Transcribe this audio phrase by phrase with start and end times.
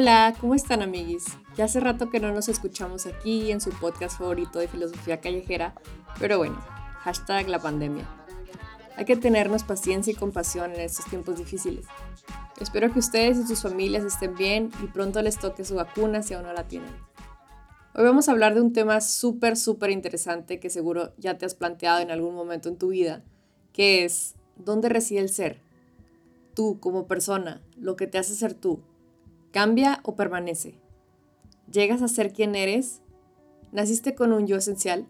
[0.00, 1.26] Hola, ¿cómo están amiguis?
[1.58, 5.74] Ya hace rato que no nos escuchamos aquí en su podcast favorito de filosofía callejera,
[6.18, 6.58] pero bueno,
[7.00, 8.08] hashtag la pandemia.
[8.96, 11.84] Hay que tenernos paciencia y compasión en estos tiempos difíciles.
[12.58, 16.32] Espero que ustedes y sus familias estén bien y pronto les toque su vacuna si
[16.32, 16.96] aún no la tienen.
[17.94, 21.54] Hoy vamos a hablar de un tema súper, súper interesante que seguro ya te has
[21.54, 23.22] planteado en algún momento en tu vida,
[23.74, 25.60] que es ¿dónde reside el ser?
[26.54, 28.80] Tú como persona, lo que te hace ser tú,
[29.50, 30.78] ¿cambia o permanece?
[31.70, 33.02] ¿Llegas a ser quien eres?
[33.72, 35.06] ¿Naciste con un yo esencial?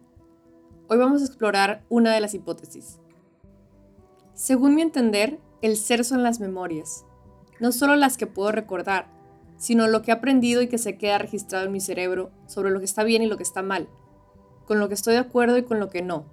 [0.88, 2.98] Hoy vamos a explorar una de las hipótesis.
[4.34, 7.04] Según mi entender, el ser son las memorias,
[7.60, 9.08] no solo las que puedo recordar,
[9.58, 12.78] sino lo que he aprendido y que se queda registrado en mi cerebro sobre lo
[12.78, 13.88] que está bien y lo que está mal,
[14.64, 16.24] con lo que estoy de acuerdo y con lo que no,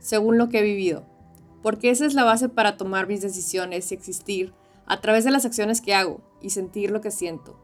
[0.00, 1.04] según lo que he vivido,
[1.62, 4.54] porque esa es la base para tomar mis decisiones y existir
[4.86, 7.58] a través de las acciones que hago y sentir lo que siento.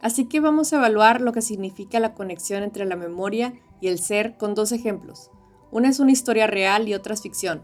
[0.00, 3.98] Así que vamos a evaluar lo que significa la conexión entre la memoria y el
[3.98, 5.30] ser con dos ejemplos.
[5.70, 7.62] Una es una historia real y otra es ficción,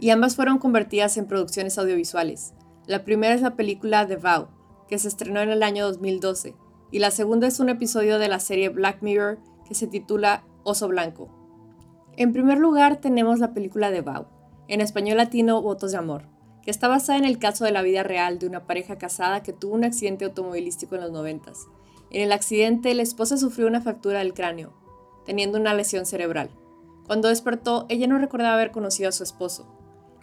[0.00, 2.52] y ambas fueron convertidas en producciones audiovisuales.
[2.86, 4.48] La primera es la película The Vow,
[4.88, 6.54] que se estrenó en el año 2012,
[6.90, 10.88] y la segunda es un episodio de la serie Black Mirror que se titula Oso
[10.88, 11.30] Blanco.
[12.16, 14.26] En primer lugar tenemos la película The Vow,
[14.68, 16.26] en español latino Votos de Amor,
[16.62, 19.52] que está basada en el caso de la vida real de una pareja casada que
[19.52, 21.52] tuvo un accidente automovilístico en los 90.
[22.10, 24.72] En el accidente, la esposa sufrió una fractura del cráneo,
[25.24, 26.50] teniendo una lesión cerebral.
[27.06, 29.66] Cuando despertó, ella no recordaba haber conocido a su esposo.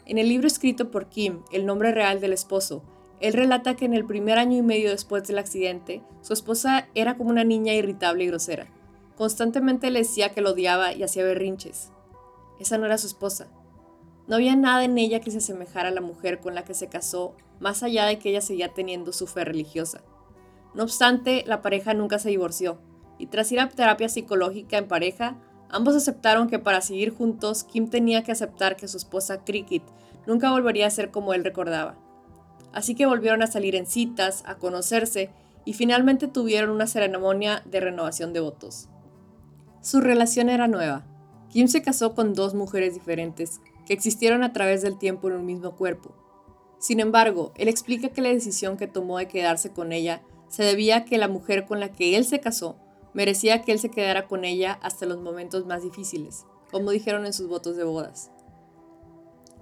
[0.05, 2.83] En el libro escrito por Kim, el nombre real del esposo,
[3.19, 7.17] él relata que en el primer año y medio después del accidente, su esposa era
[7.17, 8.67] como una niña irritable y grosera.
[9.17, 11.91] Constantemente le decía que lo odiaba y hacía berrinches.
[12.59, 13.49] Esa no era su esposa.
[14.29, 16.87] No había nada en ella que se asemejara a la mujer con la que se
[16.87, 20.01] casó, más allá de que ella seguía teniendo su fe religiosa.
[20.73, 22.79] No obstante, la pareja nunca se divorció,
[23.17, 25.35] y tras ir a terapia psicológica en pareja,
[25.67, 29.83] ambos aceptaron que para seguir juntos, Kim tenía que aceptar que su esposa Cricket
[30.25, 31.97] nunca volvería a ser como él recordaba
[32.73, 35.29] así que volvieron a salir en citas, a conocerse
[35.65, 38.89] y finalmente tuvieron una ceremonia de renovación de votos.
[39.81, 41.05] Su relación era nueva.
[41.49, 43.59] Kim se casó con dos mujeres diferentes
[43.89, 46.13] que existieron a través del tiempo en un mismo cuerpo.
[46.77, 50.97] Sin embargo, él explica que la decisión que tomó de quedarse con ella se debía
[50.97, 52.77] a que la mujer con la que él se casó
[53.13, 57.33] merecía que él se quedara con ella hasta los momentos más difíciles, como dijeron en
[57.33, 58.31] sus votos de bodas.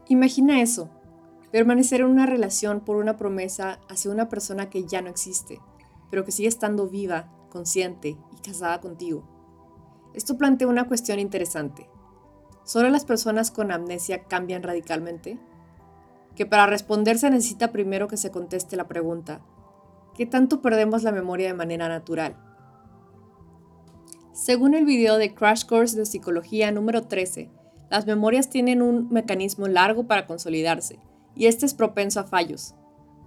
[0.10, 0.90] Imagina eso,
[1.52, 5.62] Permanecer en una relación por una promesa hacia una persona que ya no existe,
[6.12, 9.24] pero que sigue estando viva, consciente y casada contigo.
[10.14, 11.90] Esto plantea una cuestión interesante.
[12.67, 15.39] ¿Solo las personas con amnesia cambian radicalmente?
[16.35, 19.39] Que para responder se necesita primero que se conteste la pregunta,
[20.16, 22.35] ¿qué tanto perdemos la memoria de manera natural?
[24.33, 27.50] Según el video de Crash Course de Psicología número 13,
[27.89, 30.99] las memorias tienen un mecanismo largo para consolidarse
[31.35, 32.75] y este es propenso a fallos.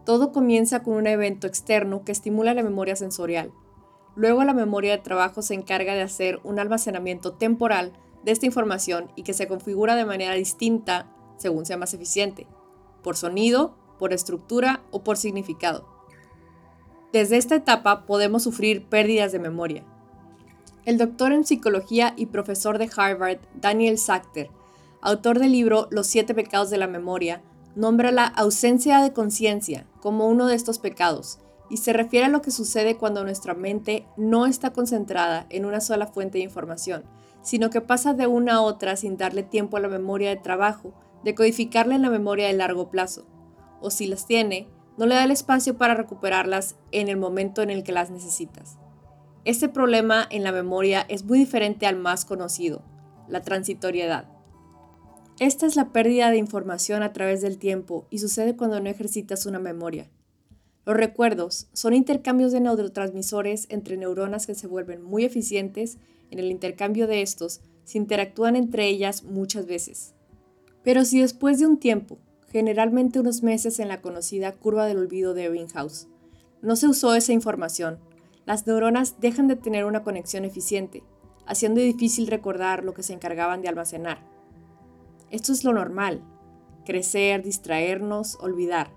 [0.04, 3.52] Todo comienza con un evento externo que estimula la memoria sensorial.
[4.16, 7.94] Luego la memoria de trabajo se encarga de hacer un almacenamiento temporal
[8.25, 12.47] de esta información y que se configura de manera distinta según sea más eficiente,
[13.03, 15.86] por sonido, por estructura o por significado.
[17.12, 19.84] Desde esta etapa podemos sufrir pérdidas de memoria.
[20.84, 24.50] El doctor en psicología y profesor de Harvard, Daniel Sachter,
[25.00, 27.42] autor del libro Los siete pecados de la memoria,
[27.75, 31.38] nombra la ausencia de conciencia como uno de estos pecados
[31.69, 35.81] y se refiere a lo que sucede cuando nuestra mente no está concentrada en una
[35.81, 37.04] sola fuente de información,
[37.42, 40.94] sino que pasa de una a otra sin darle tiempo a la memoria de trabajo,
[41.24, 43.26] de codificarla en la memoria de largo plazo,
[43.80, 47.70] o si las tiene, no le da el espacio para recuperarlas en el momento en
[47.70, 48.78] el que las necesitas.
[49.44, 52.82] Este problema en la memoria es muy diferente al más conocido,
[53.26, 54.26] la transitoriedad.
[55.38, 59.46] Esta es la pérdida de información a través del tiempo y sucede cuando no ejercitas
[59.46, 60.10] una memoria.
[60.84, 65.96] Los recuerdos son intercambios de neurotransmisores entre neuronas que se vuelven muy eficientes
[66.31, 70.15] en el intercambio de estos se interactúan entre ellas muchas veces.
[70.82, 72.19] Pero si después de un tiempo,
[72.50, 76.09] generalmente unos meses en la conocida curva del olvido de Ebbinghaus,
[76.62, 77.99] no se usó esa información,
[78.47, 81.03] las neuronas dejan de tener una conexión eficiente,
[81.47, 84.19] haciendo difícil recordar lo que se encargaban de almacenar.
[85.31, 86.23] Esto es lo normal.
[86.85, 88.91] Crecer, distraernos, olvidar.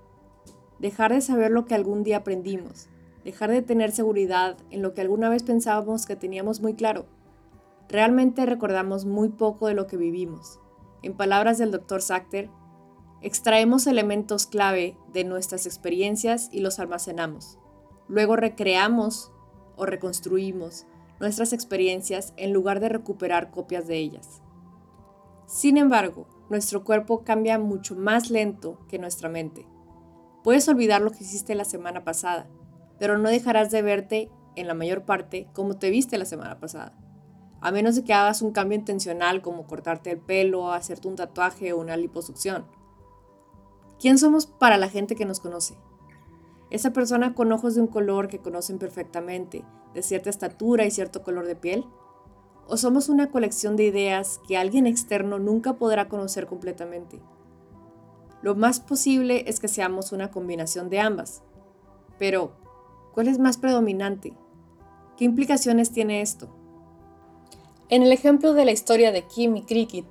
[0.79, 2.87] Dejar de saber lo que algún día aprendimos.
[3.23, 7.05] Dejar de tener seguridad en lo que alguna vez pensábamos que teníamos muy claro.
[7.89, 10.59] Realmente recordamos muy poco de lo que vivimos.
[11.01, 12.01] En palabras del Dr.
[12.01, 12.49] Sachter,
[13.21, 17.59] extraemos elementos clave de nuestras experiencias y los almacenamos.
[18.09, 19.31] luego recreamos
[19.77, 20.85] o reconstruimos
[21.19, 24.41] nuestras experiencias en lugar de recuperar copias de ellas.
[25.45, 29.65] Sin embargo, nuestro cuerpo cambia mucho más lento que nuestra mente.
[30.43, 32.47] Puedes olvidar lo que hiciste la semana pasada,
[32.99, 36.93] pero no dejarás de verte, en la mayor parte, como te viste la semana pasada.
[37.63, 41.71] A menos de que hagas un cambio intencional como cortarte el pelo, hacerte un tatuaje
[41.71, 42.65] o una liposucción.
[44.01, 45.75] ¿Quién somos para la gente que nos conoce?
[46.71, 49.63] Esa persona con ojos de un color que conocen perfectamente,
[49.93, 51.85] de cierta estatura y cierto color de piel?
[52.67, 57.21] ¿O somos una colección de ideas que alguien externo nunca podrá conocer completamente?
[58.41, 61.43] Lo más posible es que seamos una combinación de ambas.
[62.19, 62.51] Pero,
[63.13, 64.33] ¿cuál es más predominante?
[65.15, 66.53] ¿Qué implicaciones tiene esto?
[67.89, 70.05] En el ejemplo de la historia de Kim y Cricket,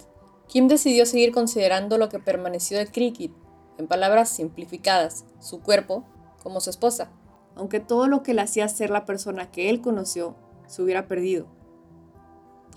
[0.46, 3.32] Kim decidió seguir considerando lo que permaneció de Cricket,
[3.78, 6.04] en palabras simplificadas, su cuerpo,
[6.42, 7.10] como su esposa,
[7.56, 10.36] aunque todo lo que le hacía ser la persona que él conoció
[10.66, 11.46] se hubiera perdido.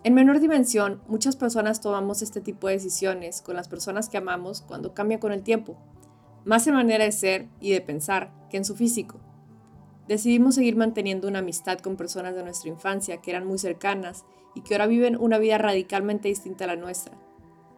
[0.06, 4.62] En menor dimensión, muchas personas tomamos este tipo de decisiones con las personas que amamos
[4.62, 5.76] cuando cambian con el tiempo,
[6.46, 9.20] más en manera de ser y de pensar que en su físico.
[10.07, 14.62] Decidimos seguir manteniendo una amistad con personas de nuestra infancia que eran muy cercanas y
[14.62, 17.18] que ahora viven una vida radicalmente distinta a la nuestra.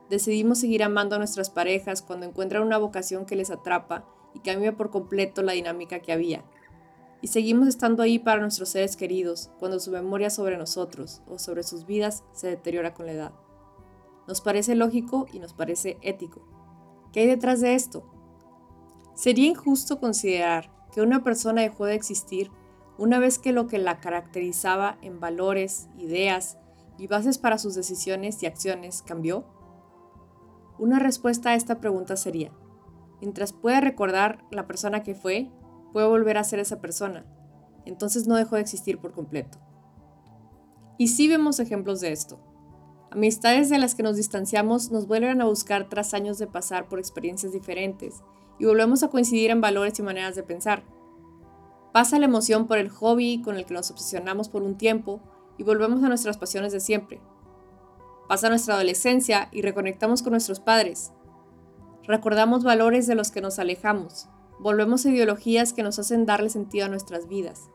[0.09, 4.75] Decidimos seguir amando a nuestras parejas cuando encuentran una vocación que les atrapa y cambia
[4.75, 6.43] por completo la dinámica que había,
[7.21, 11.63] y seguimos estando ahí para nuestros seres queridos cuando su memoria sobre nosotros o sobre
[11.63, 13.31] sus vidas se deteriora con la edad.
[14.27, 16.45] Nos parece lógico y nos parece ético.
[17.11, 18.03] ¿Qué hay detrás de esto?
[19.15, 22.51] Sería injusto considerar que una persona dejó de existir
[22.97, 26.57] una vez que lo que la caracterizaba en valores, ideas
[26.97, 29.45] y bases para sus decisiones y acciones cambió?
[30.79, 32.51] Una respuesta a esta pregunta sería,
[33.21, 35.51] mientras pueda recordar la persona que fue,
[35.93, 37.25] puede volver a ser esa persona.
[37.85, 39.59] Entonces no dejó de existir por completo.
[40.97, 42.39] Y sí vemos ejemplos de esto.
[43.17, 46.99] Amistades de las que nos distanciamos nos vuelven a buscar tras años de pasar por
[46.99, 48.21] experiencias diferentes
[48.59, 50.83] y volvemos a coincidir en valores y maneras de pensar.
[51.91, 55.19] Pasa la emoción por el hobby con el que nos obsesionamos por un tiempo
[55.57, 57.19] y volvemos a nuestras pasiones de siempre.
[58.29, 61.11] Pasa nuestra adolescencia y reconectamos con nuestros padres.
[62.03, 64.29] Recordamos valores de los que nos alejamos
[64.59, 67.71] Volvemos a ideologías que nos hacen darle sentido a nuestras vidas.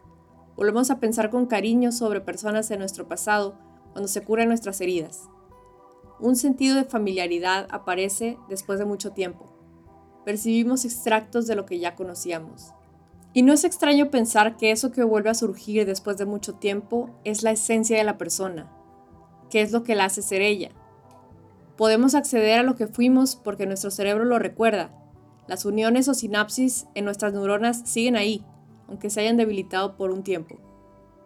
[0.55, 3.59] Volvemos a pensar con cariño sobre personas de nuestro pasado
[3.93, 5.32] cuando se curan nuestras heridas.
[6.23, 9.53] Un sentido de familiaridad aparece después de mucho tiempo.
[10.25, 12.73] Percibimos extractos de lo que ya conocíamos.
[13.33, 17.11] Y no es extraño pensar que eso que vuelve a surgir después de mucho tiempo
[17.25, 18.71] es la esencia de la persona,
[19.51, 20.71] que es lo que la hace ser ella.
[21.77, 24.93] Podemos acceder a lo que fuimos porque nuestro cerebro lo recuerda,
[25.49, 28.45] las uniones o sinapsis en nuestras neuronas siguen ahí,
[28.87, 30.61] aunque se hayan debilitado por un tiempo.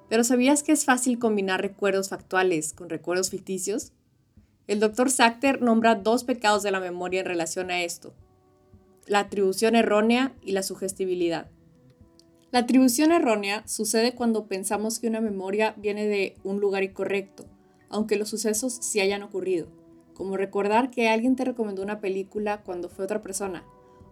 [0.09, 3.93] Pero ¿sabías que es fácil combinar recuerdos factuales con recuerdos ficticios?
[4.67, 5.13] El Dr.
[5.13, 8.15] Sachter nombra dos pecados de la memoria en relación a esto,
[9.07, 11.49] la atribución errónea y la sugestibilidad.
[12.51, 17.45] La atribución errónea sucede cuando pensamos que una memoria viene de un lugar incorrecto,
[17.91, 19.69] aunque los sucesos sí hayan ocurrido,
[20.15, 23.63] como recordar que alguien te recomendó una película cuando fue otra persona,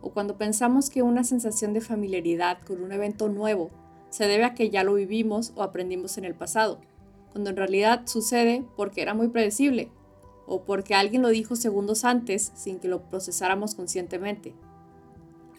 [0.02, 3.70] o cuando pensamos que una sensación de familiaridad con un evento nuevo
[4.10, 6.80] se debe a que ya lo vivimos o aprendimos en el pasado,
[7.32, 9.90] cuando en realidad sucede porque era muy predecible
[10.46, 14.54] o porque alguien lo dijo segundos antes sin que lo procesáramos conscientemente.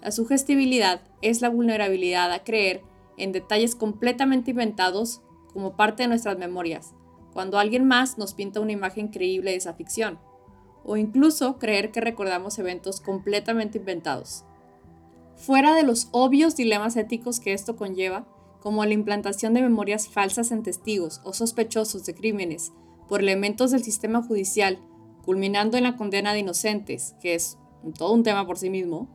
[0.01, 2.84] La sugestibilidad es la vulnerabilidad a creer
[3.18, 6.94] en detalles completamente inventados como parte de nuestras memorias,
[7.34, 10.20] cuando alguien más nos pinta una imagen creíble de esa ficción
[10.84, 14.46] o incluso creer que recordamos eventos completamente inventados.
[15.36, 18.27] Fuera de los obvios dilemas éticos que esto conlleva,
[18.62, 22.72] como la implantación de memorias falsas en testigos o sospechosos de crímenes
[23.08, 24.80] por elementos del sistema judicial,
[25.24, 27.58] culminando en la condena de inocentes, que es
[27.98, 29.10] todo un tema por sí mismo,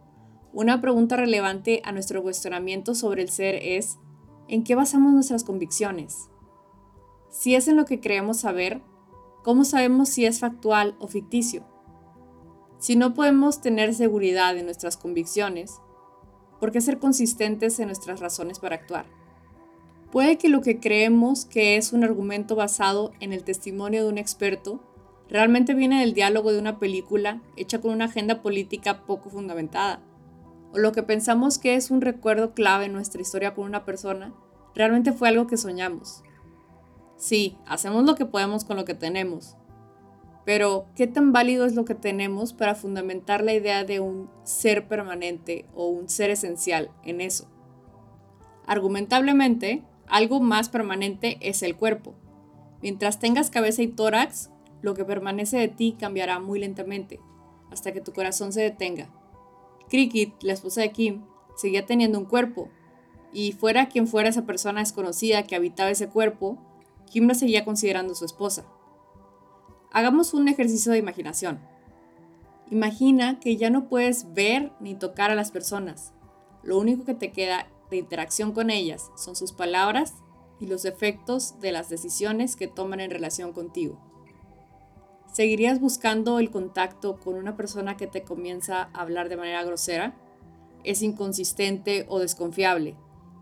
[0.52, 3.98] una pregunta relevante a nuestro cuestionamiento sobre el ser es,
[4.48, 6.28] ¿en qué basamos nuestras convicciones?
[7.30, 8.82] Si es en lo que creemos saber,
[9.42, 11.64] ¿Cómo sabemos si es factual o ficticio?
[12.78, 15.80] Si no podemos tener seguridad en nuestras convicciones,
[16.58, 19.06] ¿por qué ser consistentes en nuestras razones para actuar?
[20.10, 24.18] Puede que lo que creemos que es un argumento basado en el testimonio de un
[24.18, 24.80] experto
[25.28, 30.02] realmente viene del diálogo de una película hecha con una agenda política poco fundamentada.
[30.72, 34.34] O lo que pensamos que es un recuerdo clave en nuestra historia con una persona
[34.74, 36.24] realmente fue algo que soñamos.
[37.16, 39.56] Sí, hacemos lo que podemos con lo que tenemos.
[40.44, 44.88] Pero, ¿qué tan válido es lo que tenemos para fundamentar la idea de un ser
[44.88, 47.48] permanente o un ser esencial en eso?
[48.66, 52.14] Argumentablemente, algo más permanente es el cuerpo.
[52.82, 54.50] Mientras tengas cabeza y tórax,
[54.82, 57.20] lo que permanece de ti cambiará muy lentamente,
[57.70, 59.08] hasta que tu corazón se detenga.
[59.88, 61.22] Cricket, la esposa de Kim,
[61.56, 62.68] seguía teniendo un cuerpo,
[63.32, 66.58] y fuera quien fuera esa persona desconocida que habitaba ese cuerpo,
[67.06, 68.64] Kim la seguía considerando su esposa.
[69.92, 71.60] Hagamos un ejercicio de imaginación.
[72.70, 76.12] Imagina que ya no puedes ver ni tocar a las personas.
[76.62, 80.14] Lo único que te queda de interacción con ellas son sus palabras
[80.60, 83.98] y los efectos de las decisiones que toman en relación contigo.
[85.32, 90.14] ¿Seguirías buscando el contacto con una persona que te comienza a hablar de manera grosera?
[90.82, 92.96] ¿Es inconsistente o desconfiable?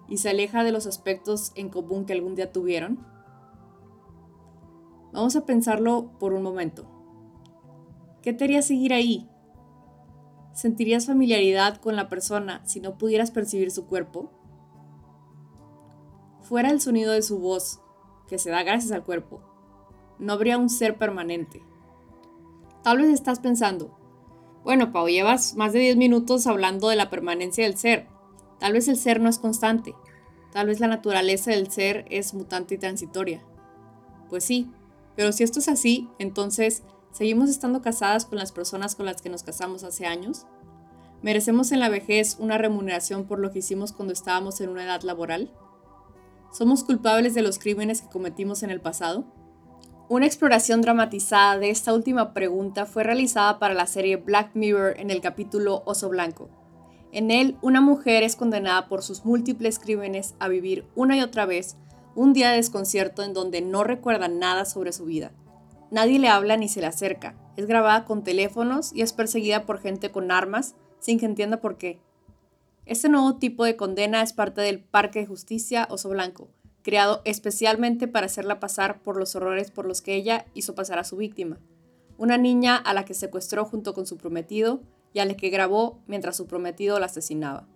[0.08, 3.04] ¿Y se aleja de los aspectos en común que algún día tuvieron?
[5.12, 6.86] Vamos a pensarlo por un momento.
[8.22, 9.28] ¿Qué te haría seguir ahí?
[10.52, 14.30] ¿Sentirías familiaridad con la persona si no pudieras percibir su cuerpo?
[16.48, 17.80] Fuera el sonido de su voz,
[18.26, 19.42] que se da gracias al cuerpo,
[20.18, 21.62] no habría un ser permanente.
[22.82, 23.94] Tal vez estás pensando,
[24.64, 28.06] bueno, Pau, llevas más de 10 minutos hablando de la permanencia del ser.
[28.58, 29.94] Tal vez el ser no es constante.
[30.50, 33.42] Tal vez la naturaleza del ser es mutante y transitoria.
[34.30, 34.70] Pues sí,
[35.16, 39.28] pero si esto es así, entonces, ¿seguimos estando casadas con las personas con las que
[39.28, 40.46] nos casamos hace años?
[41.20, 45.02] ¿Merecemos en la vejez una remuneración por lo que hicimos cuando estábamos en una edad
[45.02, 45.52] laboral?
[46.58, 49.22] ¿Somos culpables de los crímenes que cometimos en el pasado?
[50.08, 55.12] Una exploración dramatizada de esta última pregunta fue realizada para la serie Black Mirror en
[55.12, 56.50] el capítulo Oso Blanco.
[57.12, 61.46] En él, una mujer es condenada por sus múltiples crímenes a vivir una y otra
[61.46, 61.76] vez
[62.16, 65.30] un día de desconcierto en donde no recuerda nada sobre su vida.
[65.92, 67.36] Nadie le habla ni se le acerca.
[67.56, 71.78] Es grabada con teléfonos y es perseguida por gente con armas sin que entienda por
[71.78, 72.00] qué.
[72.88, 76.48] Este nuevo tipo de condena es parte del Parque de Justicia Oso Blanco,
[76.80, 81.04] creado especialmente para hacerla pasar por los horrores por los que ella hizo pasar a
[81.04, 81.58] su víctima,
[82.16, 84.80] una niña a la que secuestró junto con su prometido
[85.12, 87.68] y a la que grabó mientras su prometido la asesinaba.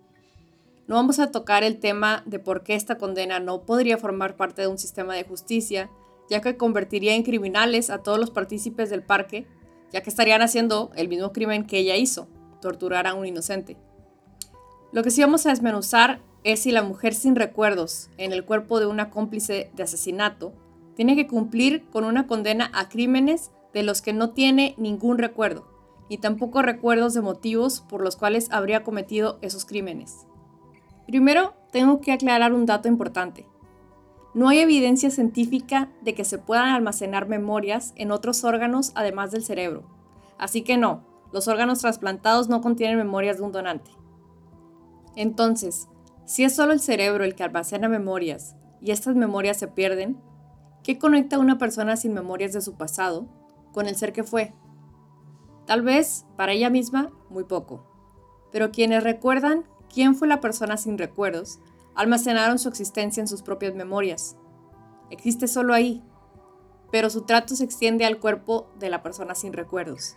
[0.87, 4.63] No vamos a tocar el tema de por qué esta condena no podría formar parte
[4.63, 5.91] de un sistema de justicia,
[6.27, 9.45] ya que convertiría en criminales a todos los partícipes del parque,
[9.91, 12.27] ya que estarían haciendo el mismo crimen que ella hizo,
[12.61, 13.77] torturar a un inocente.
[14.93, 18.79] Lo que sí vamos a desmenuzar es si la mujer sin recuerdos en el cuerpo
[18.79, 20.53] de una cómplice de asesinato
[20.95, 25.67] tiene que cumplir con una condena a crímenes de los que no tiene ningún recuerdo,
[26.11, 30.27] ni tampoco recuerdos de motivos por los cuales habría cometido esos crímenes.
[31.07, 33.47] Primero, tengo que aclarar un dato importante.
[34.35, 39.43] No hay evidencia científica de que se puedan almacenar memorias en otros órganos además del
[39.43, 39.85] cerebro.
[40.37, 43.89] Así que no, los órganos trasplantados no contienen memorias de un donante.
[45.15, 45.87] Entonces,
[46.25, 50.17] si es solo el cerebro el que almacena memorias y estas memorias se pierden,
[50.83, 53.27] ¿qué conecta a una persona sin memorias de su pasado
[53.71, 54.53] con el ser que fue?
[55.65, 57.85] Tal vez, para ella misma, muy poco.
[58.51, 61.59] Pero quienes recuerdan quién fue la persona sin recuerdos,
[61.95, 64.35] almacenaron su existencia en sus propias memorias.
[65.09, 66.03] Existe solo ahí,
[66.91, 70.15] pero su trato se extiende al cuerpo de la persona sin recuerdos.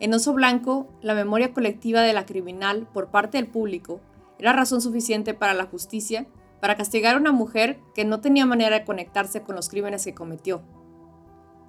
[0.00, 4.00] En Oso Blanco, la memoria colectiva de la criminal por parte del público
[4.42, 6.26] era razón suficiente para la justicia
[6.60, 10.14] para castigar a una mujer que no tenía manera de conectarse con los crímenes que
[10.14, 10.62] cometió.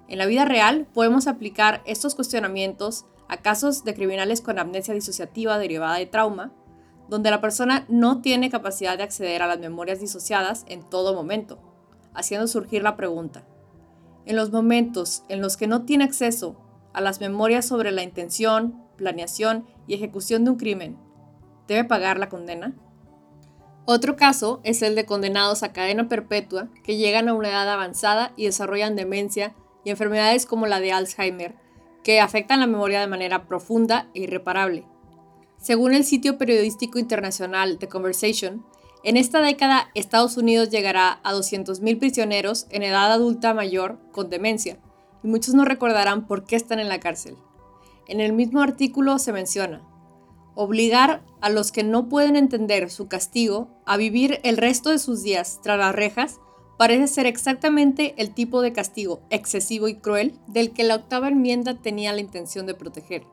[0.08, 5.56] En la vida real podemos aplicar estos cuestionamientos a casos de criminales con amnesia disociativa
[5.56, 6.52] derivada de trauma
[7.08, 11.60] donde la persona no tiene capacidad de acceder a las memorias disociadas en todo momento,
[12.12, 13.46] haciendo surgir la pregunta,
[14.26, 16.56] en los momentos en los que no tiene acceso
[16.92, 21.03] a las memorias sobre la intención, planeación y ejecución de un crimen,
[21.68, 22.74] ¿debe pagar la condena?
[23.86, 28.32] Otro caso es el de condenados a cadena perpetua que llegan a una edad avanzada
[28.36, 29.54] y desarrollan demencia
[29.84, 31.54] y enfermedades como la de Alzheimer,
[32.02, 34.86] que afectan la memoria de manera profunda e irreparable.
[35.58, 38.64] Según el sitio periodístico internacional The Conversation,
[39.02, 44.78] en esta década Estados Unidos llegará a 200.000 prisioneros en edad adulta mayor con demencia,
[45.22, 47.36] y muchos no recordarán por qué están en la cárcel.
[48.08, 49.82] En el mismo artículo se menciona,
[50.54, 55.22] obligar a los que no pueden entender su castigo a vivir el resto de sus
[55.22, 56.40] días tras las rejas
[56.78, 61.80] parece ser exactamente el tipo de castigo excesivo y cruel del que la octava enmienda
[61.80, 63.24] tenía la intención de proteger.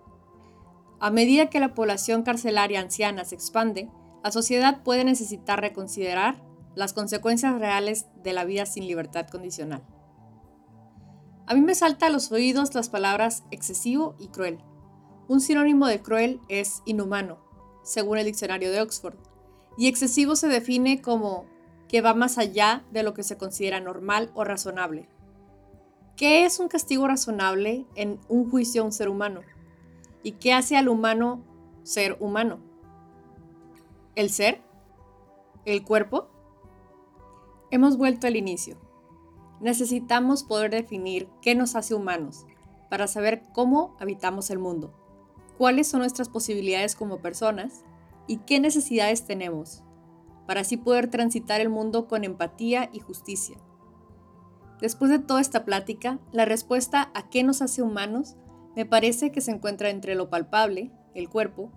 [1.00, 3.90] A medida que la población carcelaria anciana se expande,
[4.24, 6.44] la sociedad puede necesitar reconsiderar
[6.76, 9.84] las consecuencias reales de la vida sin libertad condicional.
[11.48, 14.60] A mí me salta a los oídos las palabras excesivo y cruel.
[15.32, 17.38] Un sinónimo de cruel es inhumano,
[17.84, 19.16] según el diccionario de Oxford,
[19.78, 21.46] Y excesivo se define como
[21.88, 25.08] que va más allá de lo que se considera normal o razonable.
[26.18, 29.40] ¿Qué es un castigo razonable en un juicio a un ser humano?
[30.22, 31.42] ¿Y qué hace al humano
[31.84, 32.60] ser humano?
[34.16, 34.60] ¿El ser?
[35.64, 36.28] ¿El cuerpo?
[37.70, 38.76] Hemos vuelto al inicio.
[39.62, 42.46] Necesitamos poder definir qué nos hace humanos
[42.90, 45.01] para saber cómo habitamos el mundo,
[45.62, 47.84] cuáles son nuestras posibilidades como personas
[48.26, 49.84] y qué necesidades tenemos,
[50.48, 53.58] para así poder transitar el mundo con empatía y justicia.
[54.82, 58.38] Después de toda esta plática, la respuesta a qué nos hace humanos
[58.76, 61.72] me parece que se encuentra entre lo palpable, el cuerpo,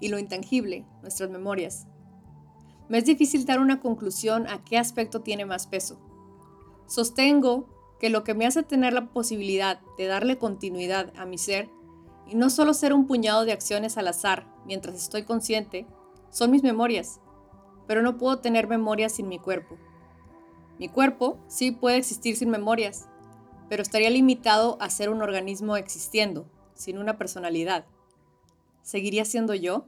[0.00, 1.86] y lo intangible, nuestras memorias.
[2.90, 5.98] Me es difícil dar una conclusión a qué aspecto tiene más peso.
[6.86, 7.70] Sostengo
[8.00, 11.70] que lo que me hace tener la posibilidad de darle continuidad a mi ser,
[12.30, 15.84] y no solo ser un puñado de acciones al azar mientras estoy consciente,
[16.30, 17.20] son mis memorias,
[17.88, 19.76] pero no puedo tener memorias sin mi cuerpo.
[20.78, 23.08] Mi cuerpo sí puede existir sin memorias,
[23.68, 27.84] pero estaría limitado a ser un organismo existiendo, sin una personalidad.
[28.82, 29.86] ¿Seguiría siendo yo?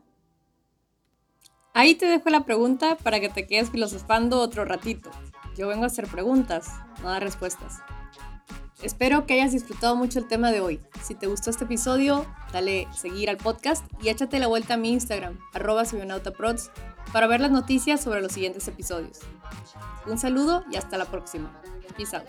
[1.75, 5.11] Ahí te dejo la pregunta para que te quedes filosofando otro ratito.
[5.57, 6.69] Yo vengo a hacer preguntas,
[7.03, 7.79] no a dar respuestas.
[8.83, 10.81] Espero que hayas disfrutado mucho el tema de hoy.
[11.03, 14.91] Si te gustó este episodio, dale seguir al podcast y échate la vuelta a mi
[14.91, 15.85] Instagram, arroba
[17.13, 19.21] para ver las noticias sobre los siguientes episodios.
[20.07, 21.53] Un saludo y hasta la próxima.
[21.97, 22.27] Peace out.